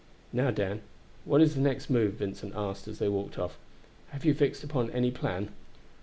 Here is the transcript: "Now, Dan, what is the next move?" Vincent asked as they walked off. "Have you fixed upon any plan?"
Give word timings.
"Now, 0.33 0.49
Dan, 0.49 0.81
what 1.25 1.41
is 1.41 1.53
the 1.53 1.61
next 1.61 1.87
move?" 1.87 2.13
Vincent 2.13 2.55
asked 2.55 2.87
as 2.87 2.97
they 2.97 3.07
walked 3.07 3.37
off. 3.37 3.59
"Have 4.09 4.25
you 4.25 4.33
fixed 4.33 4.63
upon 4.63 4.89
any 4.89 5.11
plan?" 5.11 5.49